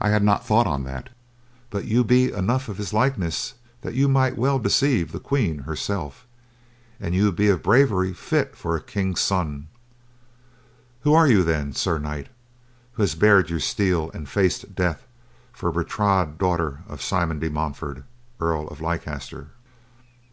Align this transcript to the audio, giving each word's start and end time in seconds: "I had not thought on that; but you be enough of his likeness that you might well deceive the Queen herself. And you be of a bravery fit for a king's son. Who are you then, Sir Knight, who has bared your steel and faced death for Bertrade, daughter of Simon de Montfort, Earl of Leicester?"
"I 0.00 0.08
had 0.08 0.24
not 0.24 0.44
thought 0.44 0.66
on 0.66 0.82
that; 0.82 1.10
but 1.70 1.84
you 1.84 2.02
be 2.02 2.32
enough 2.32 2.68
of 2.68 2.76
his 2.76 2.92
likeness 2.92 3.54
that 3.82 3.94
you 3.94 4.08
might 4.08 4.36
well 4.36 4.58
deceive 4.58 5.12
the 5.12 5.20
Queen 5.20 5.58
herself. 5.60 6.26
And 6.98 7.14
you 7.14 7.30
be 7.30 7.48
of 7.50 7.58
a 7.58 7.62
bravery 7.62 8.12
fit 8.14 8.56
for 8.56 8.74
a 8.74 8.82
king's 8.82 9.20
son. 9.20 9.68
Who 11.02 11.14
are 11.14 11.28
you 11.28 11.44
then, 11.44 11.72
Sir 11.72 12.00
Knight, 12.00 12.30
who 12.94 13.04
has 13.04 13.14
bared 13.14 13.48
your 13.48 13.60
steel 13.60 14.10
and 14.12 14.28
faced 14.28 14.74
death 14.74 15.06
for 15.52 15.70
Bertrade, 15.70 16.36
daughter 16.36 16.80
of 16.88 17.00
Simon 17.00 17.38
de 17.38 17.48
Montfort, 17.48 18.02
Earl 18.40 18.66
of 18.66 18.80
Leicester?" 18.80 19.50